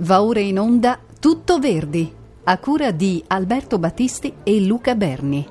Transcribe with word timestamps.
Va 0.00 0.22
ora 0.22 0.40
in 0.40 0.58
onda 0.58 0.98
Tutto 1.18 1.58
Verdi, 1.58 2.12
a 2.44 2.58
cura 2.58 2.90
di 2.90 3.24
Alberto 3.28 3.78
Battisti 3.78 4.30
e 4.42 4.60
Luca 4.60 4.94
Berni. 4.94 5.46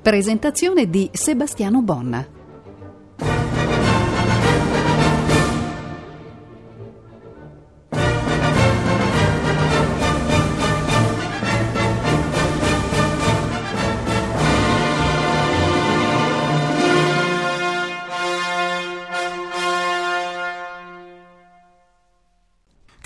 Presentazione 0.00 0.88
di 0.88 1.10
Sebastiano 1.12 1.82
Bonna. 1.82 2.37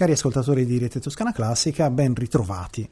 Cari 0.02 0.14
ascoltatori 0.14 0.66
di 0.66 0.78
Rete 0.78 0.98
Toscana 0.98 1.30
Classica, 1.30 1.88
ben 1.88 2.12
ritrovati. 2.12 2.90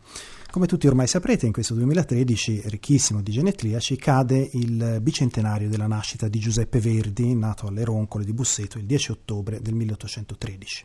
Come 0.48 0.68
tutti 0.68 0.86
ormai 0.86 1.08
saprete, 1.08 1.44
in 1.44 1.50
questo 1.50 1.74
2013, 1.74 2.62
ricchissimo 2.66 3.20
di 3.20 3.32
genetriaci, 3.32 3.96
cade 3.96 4.48
il 4.52 4.98
bicentenario 5.02 5.68
della 5.68 5.88
nascita 5.88 6.28
di 6.28 6.38
Giuseppe 6.38 6.78
Verdi, 6.78 7.34
nato 7.34 7.66
alle 7.66 7.82
Roncole 7.82 8.24
di 8.24 8.32
Busseto 8.32 8.78
il 8.78 8.84
10 8.84 9.10
ottobre 9.10 9.60
del 9.60 9.74
1813. 9.74 10.84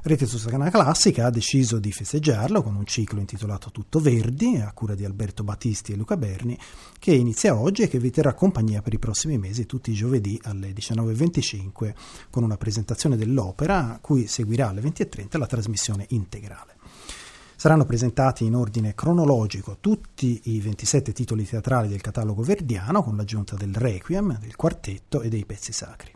Rete 0.00 0.26
Toscana 0.26 0.70
Classica 0.70 1.26
ha 1.26 1.30
deciso 1.30 1.80
di 1.80 1.90
festeggiarlo 1.90 2.62
con 2.62 2.76
un 2.76 2.86
ciclo 2.86 3.18
intitolato 3.18 3.72
Tutto 3.72 3.98
Verdi, 3.98 4.56
a 4.56 4.70
cura 4.72 4.94
di 4.94 5.04
Alberto 5.04 5.42
Battisti 5.42 5.92
e 5.92 5.96
Luca 5.96 6.16
Berni, 6.16 6.56
che 7.00 7.12
inizia 7.12 7.58
oggi 7.58 7.82
e 7.82 7.88
che 7.88 7.98
vi 7.98 8.10
terrà 8.10 8.32
compagnia 8.32 8.80
per 8.80 8.94
i 8.94 8.98
prossimi 9.00 9.38
mesi, 9.38 9.66
tutti 9.66 9.90
i 9.90 9.94
giovedì 9.94 10.38
alle 10.44 10.70
19.25, 10.70 11.94
con 12.30 12.44
una 12.44 12.56
presentazione 12.56 13.16
dell'opera, 13.16 13.94
a 13.94 13.98
cui 14.00 14.28
seguirà 14.28 14.68
alle 14.68 14.82
20.30 14.82 15.36
la 15.36 15.46
trasmissione 15.46 16.06
integrale. 16.10 16.76
Saranno 17.56 17.84
presentati 17.84 18.44
in 18.44 18.54
ordine 18.54 18.94
cronologico 18.94 19.78
tutti 19.80 20.42
i 20.44 20.60
27 20.60 21.12
titoli 21.12 21.44
teatrali 21.44 21.88
del 21.88 22.00
catalogo 22.00 22.42
verdiano, 22.42 23.02
con 23.02 23.16
l'aggiunta 23.16 23.56
del 23.56 23.74
Requiem, 23.74 24.38
del 24.38 24.54
quartetto 24.54 25.22
e 25.22 25.28
dei 25.28 25.44
pezzi 25.44 25.72
sacri. 25.72 26.12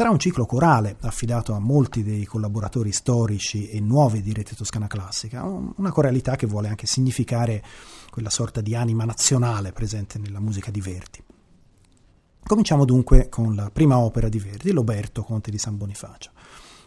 Sarà 0.00 0.12
un 0.12 0.18
ciclo 0.18 0.46
corale 0.46 0.96
affidato 1.02 1.52
a 1.52 1.58
molti 1.58 2.02
dei 2.02 2.24
collaboratori 2.24 2.90
storici 2.90 3.68
e 3.68 3.80
nuovi 3.80 4.22
di 4.22 4.32
Rete 4.32 4.56
Toscana 4.56 4.86
Classica, 4.86 5.42
una 5.42 5.92
coralità 5.92 6.36
che 6.36 6.46
vuole 6.46 6.68
anche 6.68 6.86
significare 6.86 7.62
quella 8.10 8.30
sorta 8.30 8.62
di 8.62 8.74
anima 8.74 9.04
nazionale 9.04 9.72
presente 9.72 10.18
nella 10.18 10.40
musica 10.40 10.70
di 10.70 10.80
Verdi. 10.80 11.22
Cominciamo 12.42 12.86
dunque 12.86 13.28
con 13.28 13.54
la 13.54 13.68
prima 13.70 13.98
opera 13.98 14.30
di 14.30 14.38
Verdi, 14.38 14.72
l'Oberto, 14.72 15.22
conte 15.22 15.50
di 15.50 15.58
San 15.58 15.76
Bonifacio. 15.76 16.30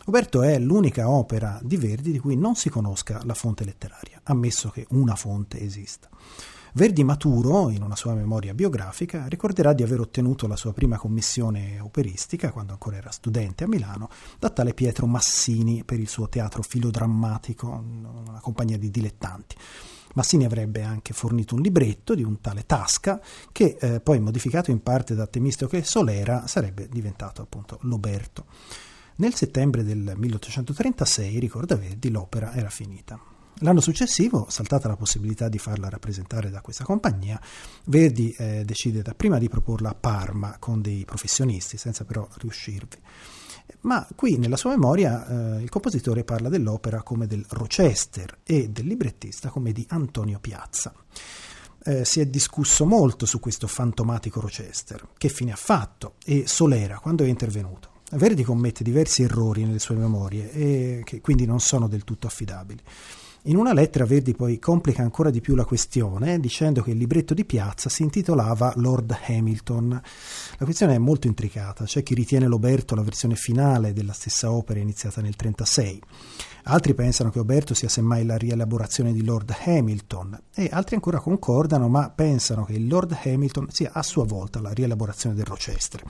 Oberto 0.06 0.42
è 0.42 0.58
l'unica 0.58 1.08
opera 1.08 1.60
di 1.62 1.78
Verdi 1.78 2.14
di 2.14 2.18
cui 2.18 2.36
non 2.36 2.56
si 2.56 2.72
conosca 2.72 3.22
la 3.26 3.36
fonte 3.36 3.64
letteraria, 3.64 4.22
ammesso 4.24 4.72
che 4.72 4.88
una 4.90 5.14
fonte 5.14 5.62
esista. 5.62 6.10
Verdi 6.76 7.04
maturo, 7.04 7.70
in 7.70 7.84
una 7.84 7.96
sua 7.96 8.16
memoria 8.16 8.56
biografica, 8.56 9.28
ricorderà 9.28 9.74
di 9.74 9.84
aver 9.84 10.00
ottenuto 10.00 10.48
la 10.48 10.56
sua 10.56 10.74
prima 10.74 10.98
commissione 10.98 11.80
operistica, 11.80 12.52
quando 12.52 12.72
ancora 12.72 12.98
era 12.98 13.12
studente 13.12 13.66
a 13.66 13.68
Milano, 13.68 14.10
da 14.40 14.50
tale 14.50 14.74
Pietro 14.74 15.06
Massini 15.06 15.84
per 15.84 16.00
il 16.00 16.08
suo 16.08 16.28
teatro 16.30 16.64
filodrammatico, 16.64 17.68
una 17.68 18.40
compagnia 18.40 18.80
di 18.80 18.90
dilettanti. 18.90 19.56
Massini 20.16 20.46
avrebbe 20.46 20.82
anche 20.82 21.14
fornito 21.14 21.54
un 21.54 21.62
libretto 21.62 22.16
di 22.16 22.24
un 22.24 22.42
tale 22.42 22.66
Tasca 22.66 23.22
che 23.52 23.78
eh, 23.80 24.00
poi 24.00 24.20
modificato 24.20 24.72
in 24.72 24.82
parte 24.82 25.14
da 25.14 25.28
Temistocle 25.28 25.84
Solera 25.84 26.48
sarebbe 26.48 26.90
diventato 26.90 27.44
appunto 27.44 27.78
l'Oberto. 27.84 28.46
Nel 29.18 29.36
settembre 29.36 29.84
del 29.84 30.14
1836, 30.16 31.38
ricorda 31.38 31.76
Verdi, 31.76 32.10
l'opera 32.10 32.52
era 32.56 32.70
finita. 32.72 33.33
L'anno 33.60 33.82
successivo, 33.82 34.48
saltata 34.50 34.88
la 34.88 34.96
possibilità 34.96 35.48
di 35.48 35.58
farla 35.58 35.90
rappresentare 35.90 36.50
da 36.50 36.62
questa 36.62 36.84
compagnia, 36.84 37.40
Verdi 37.86 38.32
eh, 38.38 38.64
decide 38.66 39.02
dapprima 39.02 39.38
di 39.38 39.48
proporla 39.48 39.90
a 39.90 39.96
Parma 39.96 40.58
con 40.60 40.82
dei 40.82 41.06
professionisti, 41.06 41.78
senza 41.78 42.04
però 42.04 42.28
riuscirvi. 42.40 42.98
Ma 43.82 44.06
qui 44.16 44.38
nella 44.38 44.58
sua 44.58 44.72
memoria 44.72 45.58
eh, 45.58 45.62
il 45.62 45.70
compositore 45.70 46.24
parla 46.24 46.50
dell'opera 46.50 47.04
come 47.04 47.28
del 47.28 47.46
Rochester 47.48 48.40
e 48.44 48.70
del 48.70 48.88
librettista 48.88 49.50
come 49.50 49.72
di 49.72 49.86
Antonio 49.90 50.40
Piazza. 50.40 50.94
Eh, 51.86 52.06
si 52.06 52.20
è 52.20 52.26
discusso 52.26 52.86
molto 52.86 53.26
su 53.26 53.40
questo 53.40 53.68
fantomatico 53.68 54.40
Rochester, 54.40 55.08
che 55.18 55.30
fine 55.30 55.52
ha 55.52 55.58
fatto 55.58 56.16
e 56.26 56.44
Solera 56.48 57.00
quando 57.00 57.24
è 57.24 57.28
intervenuto. 57.28 57.92
Verdi 58.12 58.44
commette 58.44 58.84
diversi 58.84 59.24
errori 59.24 59.66
nelle 59.66 59.80
sue 59.80 59.96
memorie 59.96 60.52
e 60.52 61.02
che 61.04 61.20
quindi 61.20 61.46
non 61.46 61.60
sono 61.60 61.88
del 61.88 62.04
tutto 62.04 62.28
affidabili. 62.28 62.82
In 63.48 63.58
una 63.58 63.74
lettera 63.74 64.06
Verdi 64.06 64.34
poi 64.34 64.58
complica 64.58 65.02
ancora 65.02 65.30
di 65.30 65.42
più 65.42 65.54
la 65.54 65.66
questione 65.66 66.40
dicendo 66.40 66.82
che 66.82 66.92
il 66.92 66.98
libretto 66.98 67.34
di 67.34 67.44
piazza 67.44 67.90
si 67.90 68.02
intitolava 68.02 68.72
Lord 68.78 69.14
Hamilton. 69.28 69.90
La 69.90 70.64
questione 70.64 70.96
è 70.96 70.98
molto 70.98 71.28
intricata, 71.28 71.84
c'è 71.84 72.04
chi 72.04 72.14
ritiene 72.14 72.48
l'Oberto 72.48 72.96
la 72.96 73.02
versione 73.02 73.36
finale 73.36 73.92
della 73.92 74.14
stessa 74.14 74.50
opera 74.50 74.80
iniziata 74.80 75.20
nel 75.20 75.36
1936. 75.38 76.02
Altri 76.72 76.94
pensano 76.94 77.32
che 77.32 77.40
Oberto 77.40 77.74
sia 77.74 77.90
semmai 77.90 78.26
la 78.26 78.38
rielaborazione 78.38 79.12
di 79.12 79.26
Lord 79.26 79.54
Hamilton 79.66 80.42
e 80.56 80.70
altri 80.72 80.96
ancora 80.96 81.20
concordano 81.20 81.90
ma 81.90 82.10
pensano 82.12 82.64
che 82.64 82.72
il 82.72 82.88
Lord 82.88 83.18
Hamilton 83.26 83.68
sia 83.72 83.92
a 83.92 84.04
sua 84.04 84.24
volta 84.24 84.62
la 84.62 84.72
rielaborazione 84.72 85.36
del 85.36 85.44
Rochester. 85.44 86.02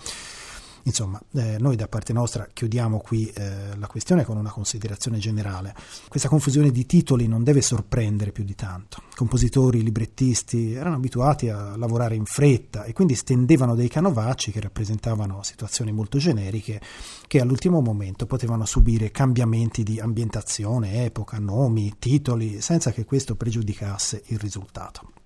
Insomma, 0.84 1.22
eh, 1.34 1.58
noi 1.60 1.76
da 1.76 1.88
parte 1.88 2.12
nostra 2.12 2.48
chiudiamo 2.52 3.00
qui 3.00 3.28
eh, 3.28 3.76
la 3.78 3.88
questione 3.88 4.26
con 4.26 4.38
una 4.38 4.52
considerazione 4.52 5.18
generale. 5.18 5.74
Questa 6.10 6.28
confusione 6.28 6.72
di 6.72 6.86
titoli 6.86 7.28
non 7.28 7.44
deve 7.44 7.62
sorprendere 7.62 8.32
più 8.32 8.44
di 8.44 8.56
tanto. 8.56 9.02
Compositori, 9.16 9.82
librettisti 9.82 10.74
erano 10.74 10.96
abituati 10.96 11.50
a 11.50 11.78
lavorare 11.78 12.16
in 12.16 12.26
fretta 12.26 12.84
e 12.84 12.94
quindi 12.94 13.16
stendevano 13.16 13.76
dei 13.76 13.88
canovacci 13.88 14.52
che 14.52 14.60
rappresentavano 14.60 15.42
situazioni 15.44 15.92
molto 15.92 16.18
generiche 16.18 16.82
che 17.28 17.40
all'ultimo 17.40 17.82
momento 17.82 18.26
potevano 18.26 18.66
subire 18.66 19.12
cambiamenti 19.12 19.84
di 19.84 20.00
ambientazione, 20.00 21.06
epoca, 21.06 21.40
nomi, 21.40 21.96
titoli, 21.98 22.62
senza 22.62 22.92
che 22.92 23.06
questo 23.06 23.36
pregiudicasse 23.36 24.24
il 24.28 24.40
risultato. 24.40 25.23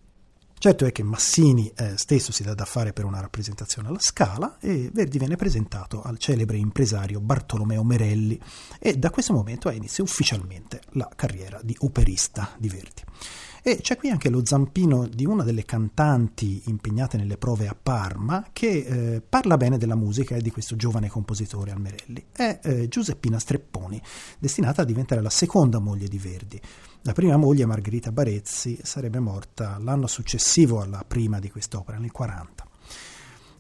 Certo 0.60 0.86
è 0.86 0.92
che 0.92 1.04
Massini 1.04 1.72
eh, 1.76 1.98
stesso 1.98 2.32
si 2.32 2.42
dà 2.42 2.56
da 2.56 2.66
fare 2.66 2.92
per 2.92 3.06
una 3.06 3.22
rappresentazione 3.22 3.90
alla 3.90 4.00
Scala 4.00 4.58
e 4.60 4.90
Verdi 4.92 5.20
viene 5.20 5.36
presentato 5.36 6.02
al 6.02 6.18
celebre 6.18 6.58
impresario 6.58 7.20
Bartolomeo 7.20 7.84
Merelli 7.84 8.40
e 8.80 8.96
da 8.96 9.12
questo 9.12 9.34
momento 9.34 9.70
ha 9.70 9.74
inizio 9.74 10.04
ufficialmente 10.04 10.82
la 10.94 11.08
carriera 11.16 11.60
di 11.62 11.76
operista 11.82 12.56
di 12.58 12.70
Verdi. 12.70 13.04
E 13.64 13.80
c'è 13.82 13.98
qui 13.98 14.10
anche 14.10 14.30
lo 14.30 14.46
zampino 14.46 15.08
di 15.08 15.26
una 15.26 15.44
delle 15.44 15.66
cantanti 15.66 16.64
impegnate 16.66 17.18
nelle 17.18 17.38
prove 17.38 17.68
a 17.68 17.76
Parma 17.82 18.48
che 18.54 18.68
eh, 19.16 19.22
parla 19.22 19.58
bene 19.58 19.78
della 19.78 19.96
musica 19.96 20.36
e 20.36 20.42
di 20.42 20.52
questo 20.52 20.76
giovane 20.76 21.10
compositore 21.10 21.72
Almerelli. 21.72 22.26
È 22.32 22.60
eh, 22.64 22.88
Giuseppina 22.88 23.40
Strepponi, 23.40 24.02
destinata 24.40 24.82
a 24.82 24.86
diventare 24.86 25.22
la 25.22 25.30
seconda 25.30 25.80
moglie 25.80 26.08
di 26.08 26.18
Verdi. 26.18 26.62
La 27.04 27.14
prima 27.14 27.38
moglie, 27.38 27.66
Margherita 27.66 28.12
Barezzi, 28.12 28.78
sarebbe 28.84 29.20
morta 29.20 29.78
l'anno 29.80 30.08
successivo 30.08 30.82
alla 30.82 31.04
prima 31.08 31.40
di 31.40 31.50
quest'opera, 31.50 31.98
nel 31.98 32.12
40. 32.12 32.67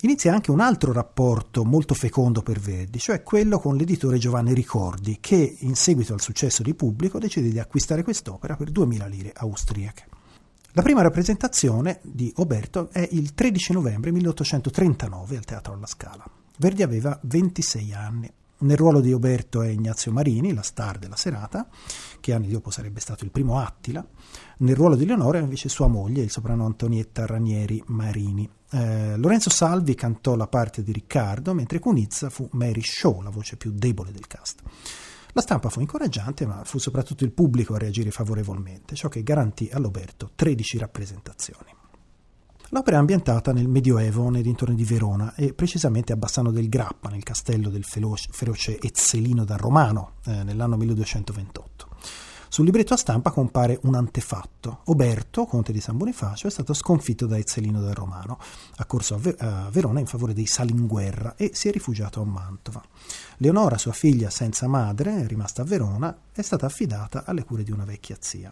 Inizia 0.01 0.31
anche 0.31 0.51
un 0.51 0.59
altro 0.59 0.93
rapporto 0.93 1.65
molto 1.65 1.95
fecondo 1.95 2.43
per 2.43 2.59
Verdi, 2.59 2.99
cioè 2.99 3.23
quello 3.23 3.57
con 3.57 3.75
l'editore 3.75 4.19
Giovanni 4.19 4.53
Ricordi, 4.53 5.17
che 5.19 5.57
in 5.59 5.75
seguito 5.75 6.13
al 6.13 6.21
successo 6.21 6.61
di 6.61 6.75
pubblico 6.75 7.17
decide 7.17 7.49
di 7.49 7.57
acquistare 7.57 8.03
quest'opera 8.03 8.55
per 8.55 8.69
2000 8.69 9.05
lire 9.07 9.31
austriache. 9.35 10.05
La 10.73 10.83
prima 10.83 11.01
rappresentazione 11.01 11.99
di 12.03 12.31
Oberto 12.35 12.89
è 12.91 13.07
il 13.11 13.33
13 13.33 13.73
novembre 13.73 14.11
1839 14.11 15.37
al 15.37 15.45
Teatro 15.45 15.73
alla 15.73 15.87
Scala. 15.87 16.23
Verdi 16.59 16.83
aveva 16.83 17.19
26 17.23 17.93
anni. 17.93 18.31
Nel 18.59 18.77
ruolo 18.77 18.99
di 18.99 19.13
Oberto 19.13 19.63
è 19.63 19.69
Ignazio 19.69 20.11
Marini, 20.11 20.53
la 20.53 20.61
star 20.61 20.99
della 20.99 21.15
serata, 21.15 21.67
che 22.27 22.33
anni 22.33 22.49
dopo 22.49 22.71
sarebbe 22.71 22.99
stato 22.99 23.23
il 23.23 23.31
primo 23.31 23.57
Attila. 23.57 24.05
Nel 24.57 24.75
ruolo 24.75 24.97
di 24.97 25.05
Leonora 25.05 25.37
invece 25.37 25.69
sua 25.69 25.87
moglie, 25.87 26.23
il 26.23 26.29
soprano 26.29 26.65
Antonietta 26.65 27.25
Ranieri 27.25 27.81
Marini. 27.87 28.49
Eh, 28.69 29.15
Lorenzo 29.15 29.49
Salvi 29.49 29.95
cantò 29.95 30.35
la 30.35 30.47
parte 30.47 30.83
di 30.83 30.91
Riccardo, 30.91 31.53
mentre 31.53 31.79
Cunizza 31.79 32.29
fu 32.29 32.45
Mary 32.51 32.81
Shaw, 32.83 33.21
la 33.21 33.29
voce 33.29 33.55
più 33.55 33.71
debole 33.71 34.11
del 34.11 34.27
cast. 34.27 34.61
La 35.31 35.39
stampa 35.39 35.69
fu 35.69 35.79
incoraggiante, 35.79 36.45
ma 36.45 36.65
fu 36.65 36.79
soprattutto 36.79 37.23
il 37.23 37.31
pubblico 37.31 37.75
a 37.75 37.77
reagire 37.77 38.11
favorevolmente, 38.11 38.95
ciò 38.95 39.07
che 39.07 39.23
garantì 39.23 39.69
all'Oberto 39.71 40.31
13 40.35 40.79
rappresentazioni. 40.79 41.75
L'opera 42.71 42.97
è 42.97 42.99
ambientata 42.99 43.53
nel 43.53 43.69
Medioevo, 43.69 44.29
nei 44.29 44.41
dintorni 44.41 44.75
di 44.75 44.83
Verona, 44.83 45.33
e 45.35 45.53
precisamente 45.53 46.11
a 46.11 46.17
Bassano 46.17 46.51
del 46.51 46.67
Grappa, 46.67 47.07
nel 47.07 47.23
castello 47.23 47.69
del 47.69 47.85
feroce 47.85 48.81
Ezzelino 48.81 49.45
da 49.45 49.55
Romano, 49.55 50.15
eh, 50.25 50.43
nell'anno 50.43 50.75
1228. 50.75 51.76
Sul 52.49 52.65
libretto 52.65 52.93
a 52.93 52.97
stampa 52.97 53.31
compare 53.31 53.77
un 53.83 53.95
antefatto. 53.95 54.81
Oberto, 54.85 55.45
conte 55.45 55.71
di 55.71 55.81
San 55.81 55.97
Bonifacio, 55.97 56.47
è 56.47 56.51
stato 56.51 56.73
sconfitto 56.73 57.25
da 57.25 57.37
Ezzelino 57.37 57.81
del 57.81 57.93
Romano, 57.93 58.39
accorso 58.77 59.15
a, 59.15 59.65
a 59.65 59.69
Verona 59.69 59.99
in 59.99 60.05
favore 60.05 60.33
dei 60.33 60.45
Salinguerra 60.45 61.35
e 61.35 61.51
si 61.53 61.67
è 61.67 61.71
rifugiato 61.71 62.21
a 62.21 62.25
Mantova. 62.25 62.81
Leonora, 63.37 63.77
sua 63.77 63.91
figlia 63.91 64.29
senza 64.29 64.67
madre, 64.67 65.27
rimasta 65.27 65.61
a 65.61 65.65
Verona, 65.65 66.17
è 66.31 66.41
stata 66.41 66.65
affidata 66.65 67.25
alle 67.25 67.43
cure 67.43 67.63
di 67.63 67.71
una 67.71 67.85
vecchia 67.85 68.17
zia. 68.19 68.51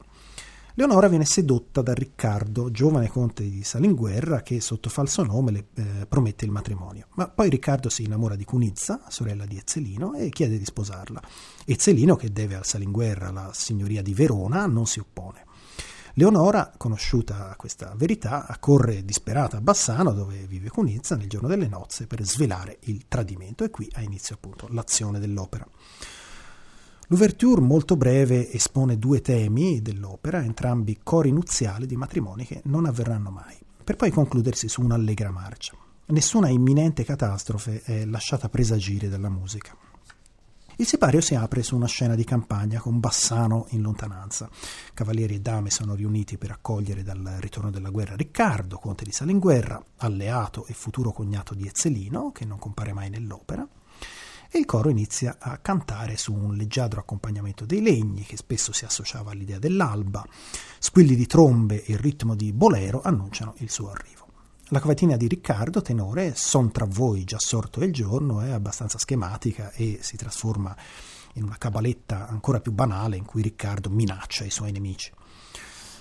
Leonora 0.78 1.08
viene 1.08 1.24
sedotta 1.24 1.82
da 1.82 1.94
Riccardo, 1.94 2.70
giovane 2.70 3.08
conte 3.08 3.50
di 3.50 3.64
Salinguerra, 3.64 4.42
che 4.42 4.60
sotto 4.60 4.90
falso 4.90 5.24
nome 5.24 5.52
le 5.52 5.66
eh, 5.74 6.06
promette 6.06 6.44
il 6.44 6.52
matrimonio. 6.52 7.08
Ma 7.14 7.30
poi 7.30 7.50
Riccardo 7.50 7.88
si 7.88 8.04
innamora 8.04 8.36
di 8.36 8.44
Cunizza, 8.44 9.04
sorella 9.08 9.46
di 9.46 9.56
Ezzelino, 9.56 10.16
e 10.16 10.28
chiede 10.28 10.58
di 10.58 10.66
sposarla. 10.66 11.22
Ezzelino, 11.68 12.16
che 12.16 12.32
deve 12.32 12.56
al 12.56 12.66
Salinguerra 12.66 13.32
la 13.32 13.50
signoria 13.52 14.04
di 14.04 14.14
Verona, 14.14 14.68
non 14.68 14.86
si 14.86 15.00
oppone. 15.00 15.44
Leonora, 16.14 16.72
conosciuta 16.78 17.56
questa 17.58 17.94
verità, 17.96 18.46
accorre 18.46 19.04
disperata 19.04 19.58
a 19.58 19.62
Bassano, 19.62 20.14
dove 20.14 20.46
vive 20.48 20.70
Cunizza, 20.70 21.16
nel 21.16 21.28
giorno 21.28 21.48
delle 21.48 21.68
nozze 21.68 22.06
per 22.06 22.24
svelare 22.24 22.78
il 22.82 23.06
tradimento 23.08 23.64
e 23.64 23.72
qui 23.72 23.90
ha 23.96 24.02
inizio 24.02 24.36
appunto 24.36 24.68
l'azione 24.70 25.20
dell'opera. 25.20 25.68
L'ouverture 27.08 27.60
molto 27.60 27.98
breve 27.98 28.52
espone 28.52 28.98
due 28.98 29.22
temi 29.22 29.82
dell'opera, 29.82 30.44
entrambi 30.44 31.00
cori 31.04 31.32
nuziali 31.32 31.86
di 31.86 31.96
matrimoni 31.96 32.46
che 32.46 32.62
non 32.66 32.86
avverranno 32.86 33.32
mai, 33.32 33.58
per 33.84 33.96
poi 33.96 34.12
concludersi 34.12 34.70
su 34.70 34.82
un'allegra 34.82 35.32
marcia. 35.32 35.76
Nessuna 36.06 36.48
imminente 36.48 37.04
catastrofe 37.04 37.82
è 37.82 38.06
lasciata 38.06 38.50
presagire 38.50 39.10
dalla 39.10 39.30
musica. 39.30 39.76
Il 40.78 40.86
sipario 40.86 41.22
si 41.22 41.36
apre 41.36 41.64
su 41.64 41.76
una 41.76 41.88
scena 41.88 42.16
di 42.16 42.26
campagna 42.26 42.80
con 42.80 43.00
Bassano 43.00 43.68
in 43.70 43.82
lontananza. 43.82 44.50
Cavalieri 44.94 45.36
e 45.36 45.40
dame 45.40 45.70
sono 45.70 45.96
riuniti 45.96 46.38
per 46.38 46.52
accogliere 46.52 47.02
dal 47.02 47.38
ritorno 47.40 47.72
della 47.72 47.90
guerra 47.90 48.16
Riccardo, 48.16 48.78
conte 48.78 49.06
di 49.06 49.14
Salinguerra, 49.14 49.82
alleato 49.98 50.66
e 50.66 50.74
futuro 50.74 51.14
cognato 51.14 51.54
di 51.54 51.66
Ezzelino, 51.66 52.32
che 52.34 52.44
non 52.44 52.60
compare 52.60 52.92
mai 52.92 53.10
nell'opera 53.10 53.66
e 54.56 54.60
il 54.60 54.66
coro 54.66 54.90
inizia 54.90 55.38
a 55.40 55.58
cantare 55.58 56.16
su 56.18 56.34
un 56.34 56.56
leggiadro 56.56 57.02
accompagnamento 57.02 57.66
dei 57.66 57.82
legni 57.82 58.24
che 58.24 58.38
spesso 58.38 58.72
si 58.72 58.86
associava 58.86 59.32
all'idea 59.32 59.60
dell'alba. 59.60 60.26
Squilli 60.80 61.16
di 61.16 61.26
trombe 61.26 61.84
e 61.84 61.98
ritmo 61.98 62.36
di 62.36 62.54
bolero 62.54 63.02
annunciano 63.04 63.56
il 63.58 63.70
suo 63.70 63.92
arrivo. 63.92 64.15
La 64.70 64.80
cavatina 64.80 65.16
di 65.16 65.28
Riccardo, 65.28 65.84
tenore, 65.84 66.34
Son 66.36 66.72
tra 66.72 66.86
voi 66.90 67.24
già 67.24 67.38
sorto 67.38 67.84
il 67.84 67.94
giorno, 67.94 68.42
è 68.42 68.50
abbastanza 68.50 68.98
schematica 68.98 69.70
e 69.72 70.00
si 70.02 70.18
trasforma 70.18 70.76
in 71.34 71.44
una 71.44 71.58
cabaletta 71.60 72.28
ancora 72.28 72.60
più 72.60 72.72
banale 72.72 73.16
in 73.16 73.26
cui 73.26 73.44
Riccardo 73.44 73.92
minaccia 73.92 74.44
i 74.44 74.50
suoi 74.50 74.72
nemici. 74.72 75.12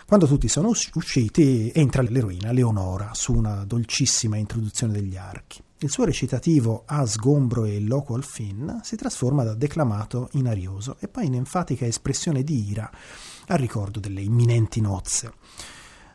Quando 0.06 0.26
tutti 0.26 0.49
sono 0.49 0.72
usciti, 0.94 1.72
entra 1.75 2.00
l'eroina 2.00 2.52
Leonora 2.52 3.11
su 3.12 3.34
una 3.34 3.66
dolcissima 3.66 4.38
introduzione 4.38 4.94
degli 4.94 5.19
archi. 5.19 5.62
Il 5.81 5.90
suo 5.90 6.05
recitativo 6.05 6.84
a 6.87 7.05
sgombro 7.05 7.66
e 7.66 7.78
loco 7.81 8.14
al 8.14 8.25
fin 8.25 8.81
si 8.82 8.96
trasforma 8.96 9.44
da 9.44 9.52
declamato 9.52 10.31
in 10.32 10.49
arioso 10.49 10.96
e 11.00 11.08
poi 11.08 11.26
in 11.26 11.34
enfatica 11.34 11.84
espressione 11.84 12.43
di 12.43 12.70
ira 12.70 12.90
al 13.49 13.58
ricordo 13.58 14.00
delle 14.00 14.22
imminenti 14.22 14.81
nozze. 14.81 15.32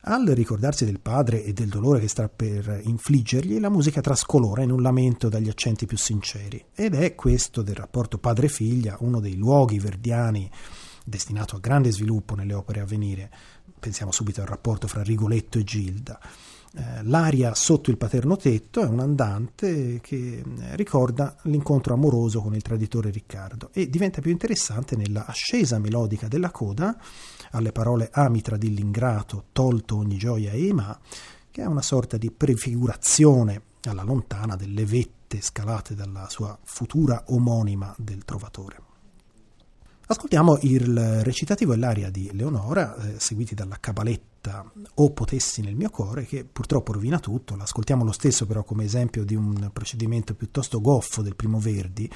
Al 0.10 0.26
ricordarsi 0.26 0.86
del 0.86 1.00
padre 1.00 1.44
e 1.44 1.54
del 1.54 1.70
dolore 1.70 2.00
che 2.00 2.08
sta 2.08 2.28
per 2.30 2.82
infliggergli, 2.84 3.60
la 3.60 3.70
musica 3.70 4.02
trascolora 4.02 4.64
in 4.64 4.72
un 4.72 4.82
lamento 4.82 5.30
dagli 5.30 5.50
accenti 5.50 5.86
più 5.86 5.98
sinceri. 5.98 6.66
Ed 6.74 6.96
è 6.96 7.14
questo 7.14 7.62
del 7.62 7.76
rapporto 7.76 8.18
padre-figlia 8.18 8.98
uno 9.02 9.20
dei 9.20 9.36
luoghi 9.36 9.78
verdiani 9.78 10.50
destinato 11.06 11.58
a 11.58 11.60
grande 11.60 11.92
sviluppo 11.92 12.34
nelle 12.34 12.56
opere 12.56 12.80
a 12.80 12.86
venire. 12.86 13.30
Pensiamo 13.80 14.12
subito 14.12 14.42
al 14.42 14.48
rapporto 14.48 14.88
fra 14.88 15.04
Rigoletto 15.04 15.60
e 15.60 15.64
Gilda. 15.64 16.20
Eh, 16.76 17.04
l'aria 17.04 17.56
sotto 17.56 17.90
il 17.90 17.98
paterno 17.98 18.38
tetto 18.38 18.82
è 18.82 18.86
un 18.86 19.00
andante 19.00 20.00
che 20.02 20.38
eh, 20.38 20.76
ricorda 20.76 21.36
l'incontro 21.44 21.96
amoroso 21.96 22.42
con 22.42 22.54
il 22.54 22.62
traditore 22.62 23.10
Riccardo 23.10 23.72
e 23.74 23.90
diventa 23.90 24.22
più 24.22 24.30
interessante 24.30 24.96
nella 24.96 25.26
ascesa 25.26 25.80
melodica 25.80 26.28
della 26.28 26.52
coda 26.52 26.96
alle 27.52 27.72
parole 27.72 28.10
ami 28.12 28.42
tradill'ingrato, 28.42 29.46
tolto 29.52 29.98
ogni 29.98 30.18
gioia 30.18 30.52
e 30.52 30.62
ima, 30.66 31.00
che 31.50 31.64
è 31.64 31.66
una 31.66 31.82
sorta 31.82 32.18
di 32.18 32.30
prefigurazione 32.30 33.62
alla 33.86 34.04
lontana 34.04 34.56
delle 34.56 34.86
vette 34.86 35.42
scalate 35.42 35.96
dalla 35.96 36.28
sua 36.30 36.56
futura 36.62 37.24
omonima 37.30 37.96
del 37.98 38.24
trovatore. 38.26 38.89
Ascoltiamo 40.12 40.58
il 40.64 41.24
recitativo 41.24 41.74
e 41.74 41.78
l'aria 41.78 42.10
di 42.10 42.32
Leonora, 42.34 42.96
eh, 42.96 43.20
seguiti 43.20 43.54
dalla 43.54 43.78
cabaletta 43.80 44.66
O 44.96 45.12
potessi 45.12 45.62
nel 45.62 45.76
mio 45.76 45.92
cuore, 45.92 46.26
che 46.26 46.44
purtroppo 46.52 46.94
rovina 46.94 47.20
tutto. 47.20 47.56
L'ascoltiamo 47.56 48.04
lo 48.04 48.12
stesso 48.12 48.48
però 48.48 48.64
come 48.64 48.86
esempio 48.86 49.24
di 49.24 49.36
un 49.36 49.70
procedimento 49.72 50.34
piuttosto 50.34 50.82
goffo 50.82 51.22
del 51.22 51.36
primo 51.36 51.60
Verdi, 51.60 52.10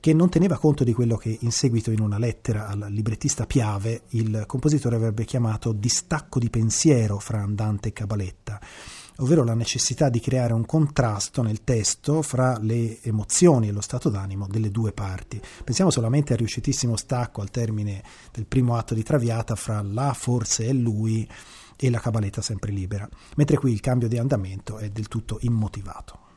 che 0.00 0.12
non 0.12 0.28
teneva 0.28 0.58
conto 0.58 0.82
di 0.82 0.92
quello 0.92 1.16
che 1.16 1.38
in 1.40 1.52
seguito 1.52 1.92
in 1.92 2.00
una 2.00 2.18
lettera 2.18 2.66
al 2.66 2.88
librettista 2.88 3.46
Piave 3.46 4.02
il 4.08 4.42
compositore 4.48 4.96
avrebbe 4.96 5.24
chiamato 5.24 5.70
distacco 5.70 6.40
di 6.40 6.50
pensiero 6.50 7.20
fra 7.20 7.40
andante 7.40 7.90
e 7.90 7.92
cabaletta 7.92 8.60
ovvero 9.18 9.44
la 9.44 9.54
necessità 9.54 10.08
di 10.08 10.20
creare 10.20 10.52
un 10.52 10.64
contrasto 10.64 11.42
nel 11.42 11.64
testo 11.64 12.22
fra 12.22 12.58
le 12.60 13.00
emozioni 13.02 13.68
e 13.68 13.72
lo 13.72 13.80
stato 13.80 14.08
d'animo 14.08 14.46
delle 14.46 14.70
due 14.70 14.92
parti. 14.92 15.40
Pensiamo 15.64 15.90
solamente 15.90 16.32
al 16.32 16.38
riuscitissimo 16.38 16.96
stacco 16.96 17.40
al 17.40 17.50
termine 17.50 18.02
del 18.32 18.46
primo 18.46 18.76
atto 18.76 18.94
di 18.94 19.02
Traviata 19.02 19.54
fra 19.56 19.82
la 19.82 20.12
forse 20.12 20.66
è 20.66 20.72
lui 20.72 21.28
e 21.76 21.90
la 21.90 22.00
cabaletta 22.00 22.42
sempre 22.42 22.72
libera, 22.72 23.08
mentre 23.36 23.56
qui 23.56 23.72
il 23.72 23.80
cambio 23.80 24.08
di 24.08 24.18
andamento 24.18 24.78
è 24.78 24.90
del 24.90 25.08
tutto 25.08 25.38
immotivato. 25.42 26.27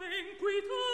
Che 0.00 0.89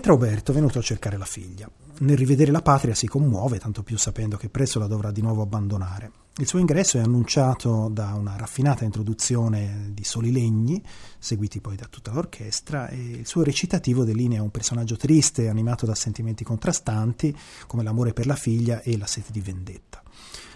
Entra 0.00 0.14
Oberto, 0.14 0.54
venuto 0.54 0.78
a 0.78 0.82
cercare 0.82 1.18
la 1.18 1.26
figlia. 1.26 1.70
Nel 1.98 2.16
rivedere 2.16 2.50
la 2.50 2.62
patria 2.62 2.94
si 2.94 3.06
commuove, 3.06 3.58
tanto 3.58 3.82
più 3.82 3.98
sapendo 3.98 4.38
che 4.38 4.48
presto 4.48 4.78
la 4.78 4.86
dovrà 4.86 5.10
di 5.10 5.20
nuovo 5.20 5.42
abbandonare. 5.42 6.10
Il 6.38 6.46
suo 6.46 6.58
ingresso 6.58 6.96
è 6.96 7.02
annunciato 7.02 7.90
da 7.92 8.14
una 8.14 8.34
raffinata 8.38 8.86
introduzione 8.86 9.90
di 9.92 10.02
soli 10.02 10.32
legni, 10.32 10.82
seguiti 11.18 11.60
poi 11.60 11.76
da 11.76 11.84
tutta 11.84 12.12
l'orchestra, 12.12 12.88
e 12.88 12.96
il 12.96 13.26
suo 13.26 13.42
recitativo 13.42 14.02
delinea 14.04 14.40
un 14.40 14.50
personaggio 14.50 14.96
triste, 14.96 15.50
animato 15.50 15.84
da 15.84 15.94
sentimenti 15.94 16.44
contrastanti, 16.44 17.36
come 17.66 17.82
l'amore 17.82 18.14
per 18.14 18.24
la 18.24 18.36
figlia 18.36 18.80
e 18.80 18.96
la 18.96 19.06
sete 19.06 19.30
di 19.32 19.42
vendetta. 19.42 20.02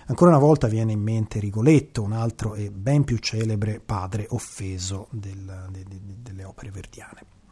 Ancora 0.06 0.30
una 0.30 0.40
volta 0.40 0.68
viene 0.68 0.92
in 0.92 1.02
mente 1.02 1.38
Rigoletto, 1.38 2.00
un 2.00 2.12
altro 2.12 2.54
e 2.54 2.70
ben 2.70 3.04
più 3.04 3.18
celebre 3.18 3.78
padre 3.78 4.24
offeso 4.30 5.08
del, 5.10 5.68
de, 5.70 5.84
de, 5.86 6.00
delle 6.22 6.44
opere 6.44 6.70
verdiane. 6.70 7.42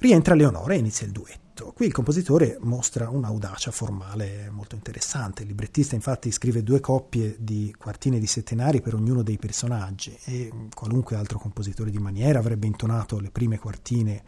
Rientra 0.00 0.34
Leonora 0.34 0.72
e 0.72 0.78
inizia 0.78 1.04
il 1.04 1.12
duetto. 1.12 1.72
Qui 1.74 1.84
il 1.84 1.92
compositore 1.92 2.56
mostra 2.62 3.10
un'audacia 3.10 3.70
formale 3.70 4.48
molto 4.50 4.74
interessante. 4.74 5.42
Il 5.42 5.48
librettista 5.48 5.94
infatti 5.94 6.30
scrive 6.30 6.62
due 6.62 6.80
coppie 6.80 7.36
di 7.38 7.74
quartine 7.76 8.18
di 8.18 8.26
settenari 8.26 8.80
per 8.80 8.94
ognuno 8.94 9.22
dei 9.22 9.36
personaggi 9.36 10.16
e 10.24 10.50
qualunque 10.74 11.16
altro 11.16 11.38
compositore 11.38 11.90
di 11.90 11.98
maniera 11.98 12.38
avrebbe 12.38 12.66
intonato 12.66 13.18
le 13.18 13.28
prime 13.30 13.58
quartine 13.58 14.22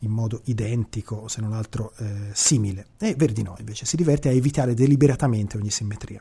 in 0.00 0.10
modo 0.10 0.42
identico, 0.44 1.28
se 1.28 1.40
non 1.40 1.54
altro 1.54 1.94
eh, 1.96 2.32
simile. 2.34 2.88
E 2.98 3.14
Verdi 3.14 3.42
no, 3.42 3.56
invece 3.58 3.86
si 3.86 3.96
diverte 3.96 4.28
a 4.28 4.32
evitare 4.32 4.74
deliberatamente 4.74 5.56
ogni 5.56 5.70
simmetria 5.70 6.20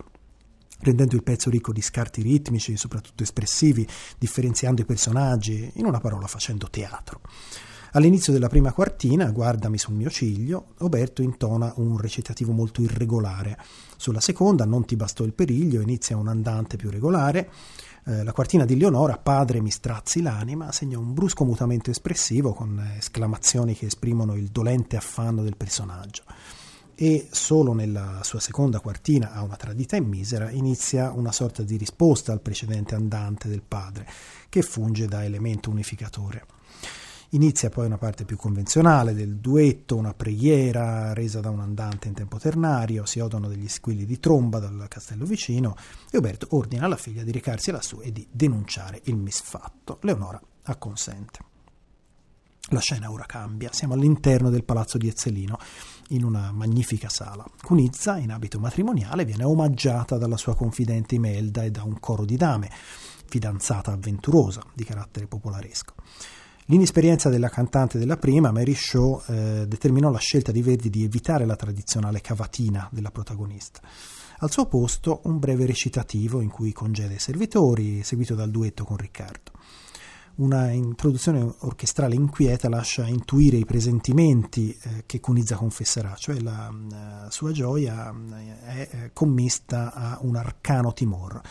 rendendo 0.79 1.15
il 1.15 1.23
pezzo 1.23 1.49
ricco 1.49 1.73
di 1.73 1.81
scarti 1.81 2.21
ritmici, 2.21 2.77
soprattutto 2.77 3.23
espressivi, 3.23 3.87
differenziando 4.17 4.81
i 4.81 4.85
personaggi, 4.85 5.71
in 5.75 5.85
una 5.85 5.99
parola 5.99 6.27
facendo 6.27 6.69
teatro. 6.69 7.21
All'inizio 7.95 8.33
della 8.33 8.49
prima 8.49 8.73
quartina, 8.73 9.31
Guardami 9.31 9.77
sul 9.77 9.93
mio 9.93 10.09
ciglio, 10.09 10.73
Oberto 10.79 11.21
intona 11.21 11.71
un 11.77 11.97
recitativo 11.97 12.51
molto 12.51 12.81
irregolare. 12.81 13.57
Sulla 13.95 14.19
seconda, 14.19 14.65
Non 14.65 14.83
ti 14.83 14.97
bastò 14.97 15.23
il 15.23 15.31
periglio, 15.31 15.79
inizia 15.79 16.17
un 16.17 16.27
andante 16.27 16.75
più 16.75 16.89
regolare. 16.89 17.49
Eh, 18.03 18.25
la 18.25 18.33
quartina 18.33 18.65
di 18.65 18.75
Leonora, 18.75 19.17
Padre 19.17 19.61
mi 19.61 19.71
strazzi 19.71 20.21
l'anima, 20.21 20.73
segna 20.73 20.99
un 20.99 21.13
brusco 21.13 21.45
mutamento 21.45 21.89
espressivo 21.89 22.51
con 22.51 22.85
esclamazioni 22.97 23.75
che 23.75 23.85
esprimono 23.85 24.35
il 24.35 24.49
dolente 24.49 24.97
affanno 24.97 25.41
del 25.41 25.55
personaggio. 25.55 26.23
E 26.95 27.29
solo 27.31 27.71
nella 27.71 28.19
sua 28.23 28.41
seconda 28.41 28.81
quartina, 28.81 29.31
a 29.31 29.41
una 29.41 29.55
tradita 29.55 29.95
e 29.95 30.01
misera, 30.01 30.51
inizia 30.51 31.13
una 31.13 31.31
sorta 31.31 31.63
di 31.63 31.77
risposta 31.77 32.33
al 32.33 32.41
precedente 32.41 32.93
andante 32.93 33.47
del 33.47 33.63
padre, 33.65 34.05
che 34.49 34.61
funge 34.63 35.07
da 35.07 35.23
elemento 35.23 35.69
unificatore. 35.69 36.54
Inizia 37.29 37.69
poi 37.69 37.85
una 37.85 37.97
parte 37.97 38.23
più 38.23 38.37
convenzionale 38.37 39.13
del 39.13 39.37
duetto, 39.37 39.95
una 39.95 40.13
preghiera 40.13 41.13
resa 41.13 41.39
da 41.39 41.49
un 41.49 41.59
andante 41.59 42.07
in 42.07 42.13
tempo 42.13 42.37
ternario, 42.37 43.05
si 43.05 43.19
odono 43.19 43.47
degli 43.47 43.67
squilli 43.67 44.05
di 44.05 44.19
tromba 44.19 44.59
dal 44.59 44.85
castello 44.87 45.25
vicino 45.25 45.75
e 46.11 46.17
Uberto 46.17 46.47
ordina 46.51 46.85
alla 46.85 46.97
figlia 46.97 47.23
di 47.23 47.31
recarsi 47.31 47.71
lassù 47.71 47.99
e 48.01 48.11
di 48.11 48.27
denunciare 48.31 49.01
il 49.05 49.17
misfatto. 49.17 49.99
Leonora 50.01 50.39
acconsente. 50.63 51.39
La 52.69 52.79
scena 52.79 53.11
ora 53.11 53.25
cambia, 53.25 53.71
siamo 53.71 53.93
all'interno 53.93 54.49
del 54.49 54.63
palazzo 54.63 54.97
di 54.97 55.07
Ezzelino, 55.07 55.59
in 56.09 56.23
una 56.23 56.51
magnifica 56.51 57.09
sala. 57.09 57.45
Cunizza, 57.61 58.17
in 58.17 58.31
abito 58.31 58.59
matrimoniale, 58.59 59.23
viene 59.23 59.43
omaggiata 59.43 60.17
dalla 60.17 60.37
sua 60.37 60.55
confidente 60.55 61.13
Imelda 61.13 61.63
e 61.63 61.69
da 61.69 61.83
un 61.83 61.99
coro 61.99 62.25
di 62.25 62.37
dame, 62.37 62.71
fidanzata 63.27 63.91
avventurosa, 63.91 64.63
di 64.73 64.83
carattere 64.83 65.27
popolaresco. 65.27 65.93
L'inesperienza 66.67 67.29
della 67.29 67.49
cantante 67.49 67.99
della 67.99 68.17
prima, 68.17 68.51
Mary 68.51 68.73
Shaw, 68.73 69.21
eh, 69.27 69.65
determinò 69.67 70.09
la 70.09 70.17
scelta 70.17 70.51
di 70.51 70.63
Verdi 70.63 70.89
di 70.89 71.03
evitare 71.03 71.45
la 71.45 71.55
tradizionale 71.55 72.21
cavatina 72.21 72.89
della 72.91 73.11
protagonista. 73.11 73.81
Al 74.39 74.49
suo 74.49 74.65
posto 74.65 75.21
un 75.25 75.37
breve 75.37 75.67
recitativo 75.67 76.41
in 76.41 76.49
cui 76.49 76.73
congeda 76.73 77.13
i 77.13 77.19
servitori, 77.19 78.01
seguito 78.01 78.33
dal 78.33 78.49
duetto 78.49 78.83
con 78.83 78.97
Riccardo. 78.97 79.51
Una 80.37 80.71
introduzione 80.71 81.53
orchestrale 81.59 82.15
inquieta 82.15 82.67
lascia 82.67 83.05
intuire 83.05 83.57
i 83.57 83.65
presentimenti 83.65 84.75
eh, 84.81 85.03
che 85.05 85.19
Cunizza 85.19 85.57
confesserà, 85.57 86.15
cioè 86.15 86.39
la 86.39 86.69
uh, 86.69 87.29
sua 87.29 87.51
gioia 87.51 88.11
eh, 88.11 88.59
è 88.59 88.89
eh, 88.91 89.09
commista 89.13 89.93
a 89.93 90.17
un 90.23 90.35
arcano 90.35 90.93
timore 90.93 91.41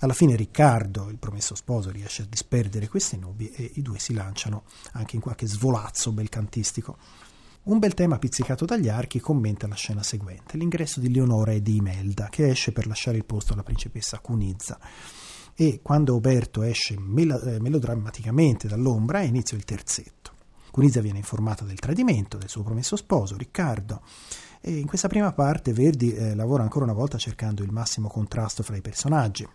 alla 0.00 0.12
fine 0.12 0.36
Riccardo, 0.36 1.08
il 1.08 1.18
promesso 1.18 1.54
sposo, 1.56 1.90
riesce 1.90 2.22
a 2.22 2.26
disperdere 2.28 2.88
queste 2.88 3.16
nubi 3.16 3.50
e 3.50 3.72
i 3.74 3.82
due 3.82 3.98
si 3.98 4.14
lanciano 4.14 4.62
anche 4.92 5.16
in 5.16 5.22
qualche 5.22 5.46
svolazzo 5.46 6.12
belcantistico. 6.12 6.96
Un 7.64 7.78
bel 7.80 7.94
tema 7.94 8.18
pizzicato 8.18 8.64
dagli 8.64 8.88
archi 8.88 9.18
commenta 9.18 9.66
la 9.66 9.74
scena 9.74 10.02
seguente, 10.02 10.56
l'ingresso 10.56 11.00
di 11.00 11.12
Leonora 11.12 11.52
e 11.52 11.62
di 11.62 11.76
Imelda, 11.76 12.28
che 12.30 12.48
esce 12.48 12.72
per 12.72 12.86
lasciare 12.86 13.16
il 13.16 13.24
posto 13.24 13.52
alla 13.52 13.64
principessa 13.64 14.20
Cunizza. 14.20 14.78
E 15.54 15.80
quando 15.82 16.14
Oberto 16.14 16.62
esce 16.62 16.96
mel- 16.96 17.42
eh, 17.44 17.60
melodrammaticamente 17.60 18.68
dall'ombra, 18.68 19.22
inizia 19.22 19.56
il 19.56 19.64
terzetto. 19.64 20.32
Cunizza 20.70 21.00
viene 21.00 21.18
informata 21.18 21.64
del 21.64 21.80
tradimento 21.80 22.38
del 22.38 22.48
suo 22.48 22.62
promesso 22.62 22.94
sposo, 22.94 23.36
Riccardo, 23.36 24.02
e 24.60 24.76
in 24.78 24.86
questa 24.86 25.08
prima 25.08 25.32
parte 25.32 25.72
Verdi 25.72 26.14
eh, 26.14 26.36
lavora 26.36 26.62
ancora 26.62 26.84
una 26.84 26.94
volta 26.94 27.18
cercando 27.18 27.64
il 27.64 27.72
massimo 27.72 28.08
contrasto 28.08 28.62
fra 28.62 28.76
i 28.76 28.80
personaggi. 28.80 29.46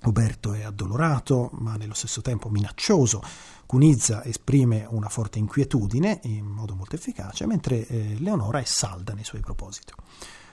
Roberto 0.00 0.52
è 0.52 0.62
addolorato, 0.62 1.50
ma 1.54 1.76
nello 1.76 1.94
stesso 1.94 2.20
tempo 2.22 2.48
minaccioso. 2.48 3.22
Cunizza 3.66 4.24
esprime 4.24 4.86
una 4.88 5.08
forte 5.08 5.38
inquietudine 5.38 6.20
in 6.24 6.44
modo 6.44 6.74
molto 6.74 6.94
efficace, 6.94 7.46
mentre 7.46 7.86
eh, 7.86 8.16
Leonora 8.18 8.60
è 8.60 8.64
salda 8.64 9.12
nei 9.12 9.24
suoi 9.24 9.40
propositi. 9.40 9.92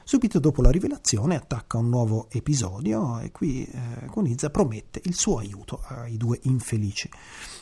Subito 0.05 0.39
dopo 0.39 0.61
la 0.61 0.69
rivelazione 0.69 1.35
attacca 1.35 1.77
un 1.77 1.87
nuovo 1.87 2.27
episodio 2.29 3.19
e 3.19 3.31
qui 3.31 3.63
eh, 3.63 4.07
Cunizza 4.07 4.49
promette 4.49 4.99
il 5.05 5.15
suo 5.15 5.37
aiuto 5.37 5.81
ai 5.87 6.17
due 6.17 6.39
infelici. 6.43 7.09